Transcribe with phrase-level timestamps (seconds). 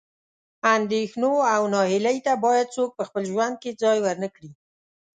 [0.75, 4.51] اندېښنو او نهیلۍ ته باید څوک په خپل ژوند کې ځای ورنه کړي.